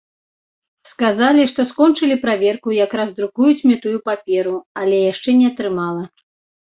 [0.93, 6.03] Сказалі, што скончылі праверку і якраз друкуюць мне тую паперу, але яшчэ не атрымала.